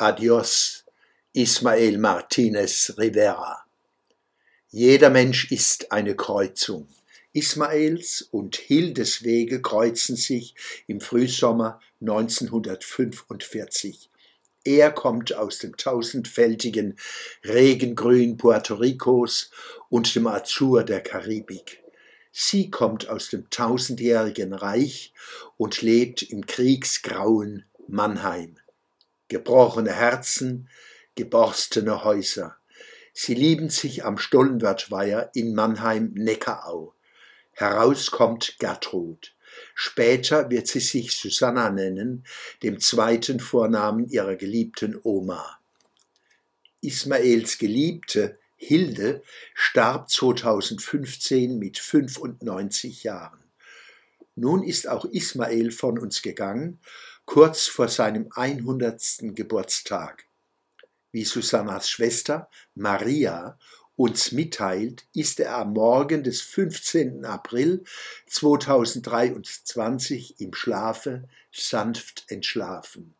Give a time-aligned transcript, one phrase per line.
[0.00, 0.84] Adios,
[1.32, 3.64] Ismael Martinez Rivera.
[4.68, 6.86] Jeder Mensch ist eine Kreuzung.
[7.32, 10.54] Ismaels und Hildes Wege kreuzen sich
[10.86, 14.08] im Frühsommer 1945.
[14.62, 16.96] Er kommt aus dem tausendfältigen
[17.42, 19.50] Regengrün Puerto Ricos
[19.88, 21.82] und dem Azur der Karibik.
[22.30, 25.12] Sie kommt aus dem tausendjährigen Reich
[25.56, 28.60] und lebt im kriegsgrauen Mannheim
[29.28, 30.68] gebrochene Herzen,
[31.14, 32.56] geborstene Häuser.
[33.12, 36.94] Sie lieben sich am Stollenwertweiher in Mannheim-Neckarau.
[37.52, 39.34] Heraus kommt Gertrud.
[39.74, 42.24] Später wird sie sich Susanna nennen,
[42.62, 45.58] dem zweiten Vornamen ihrer geliebten Oma.
[46.80, 49.22] Ismaels Geliebte Hilde
[49.54, 53.38] starb 2015 mit 95 Jahren.
[54.36, 56.78] Nun ist auch Ismael von uns gegangen
[57.28, 59.34] kurz vor seinem 100.
[59.34, 60.24] Geburtstag.
[61.12, 63.58] Wie Susannas Schwester Maria
[63.96, 67.26] uns mitteilt, ist er am Morgen des 15.
[67.26, 67.84] April
[68.28, 73.14] 2023 im Schlafe sanft entschlafen.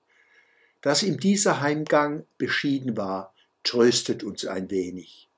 [0.81, 5.29] Dass ihm dieser Heimgang beschieden war, tröstet uns ein wenig.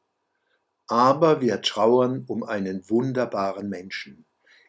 [0.87, 4.27] Aber wir trauern um einen wunderbaren Menschen.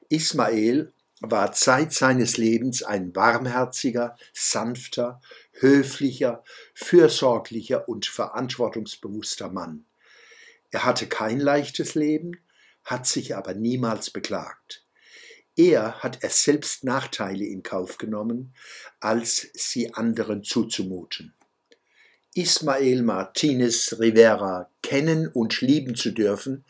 [0.10, 5.22] Ismael war Zeit seines Lebens ein warmherziger, sanfter,
[5.54, 9.86] höflicher, fürsorglicher und verantwortungsbewusster Mann.
[10.72, 12.32] Er hatte kein leichtes Leben,
[12.84, 14.84] hat sich aber niemals beklagt.
[15.56, 18.56] Er hat es selbst Nachteile in Kauf genommen,
[19.00, 21.36] als sie anderen zuzumuten.
[22.34, 26.64] Ismael Martinez Rivera kennen und lieben zu dürfen,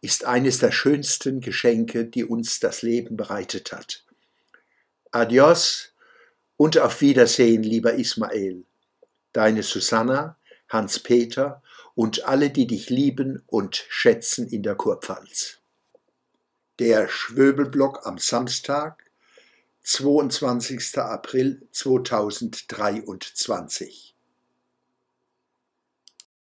[0.00, 4.04] ist eines der schönsten Geschenke, die uns das Leben bereitet hat.
[5.10, 5.92] Adios
[6.56, 8.64] und auf Wiedersehen, lieber Ismael.
[9.32, 10.36] Deine Susanna,
[10.68, 11.62] Hans-Peter
[11.94, 15.56] und alle, die dich lieben und schätzen in der Kurpfalz.
[16.78, 19.04] Der Schwöbelblock am Samstag,
[19.82, 20.98] 22.
[20.98, 24.14] April 2023.